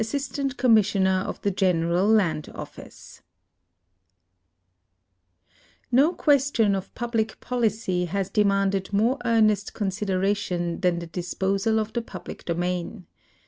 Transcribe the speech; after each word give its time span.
mtanl 0.01 0.57
Commissioner 0.57 1.23
of 1.27 1.39
the 1.43 1.51
Gaicml 1.51 2.11
Land 2.15 2.49
Office 2.55 3.21
No 5.91 6.13
question 6.13 6.73
of 6.73 6.91
public 6.95 7.39
policy 7.39 8.05
has 8.05 8.27
demanded 8.31 8.91
more 8.91 9.19
earnest 9.25 9.75
con 9.75 9.89
sideration 9.91 10.81
than 10.81 10.97
the 10.97 11.07
disi)Osal 11.07 11.77
of 11.77 11.93
the 11.93 12.01
pul)lic 12.01 12.45
domain. 12.45 13.05